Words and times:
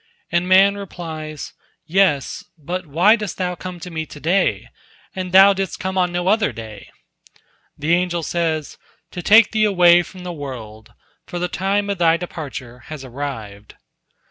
And 0.31 0.47
man 0.49 0.77
replies, 0.77 1.53
"Yes; 1.85 2.43
but 2.57 2.87
why 2.87 3.15
dost 3.15 3.37
thou 3.37 3.53
come 3.53 3.79
to 3.81 3.91
me 3.91 4.07
to 4.07 4.19
day, 4.19 4.67
and 5.15 5.31
thou 5.31 5.53
didst 5.53 5.79
come 5.79 5.95
on 5.95 6.11
no 6.11 6.27
other 6.27 6.51
day?" 6.51 6.89
The 7.77 7.93
angel 7.93 8.23
says, 8.23 8.79
"To 9.11 9.21
take 9.21 9.51
thee 9.51 9.63
away 9.65 10.01
from 10.01 10.23
the 10.23 10.33
world, 10.33 10.91
for 11.27 11.37
the 11.37 11.47
time 11.47 11.87
of 11.91 11.99
thy 11.99 12.17
departure 12.17 12.79
has 12.89 13.05
arrived." 13.05 13.75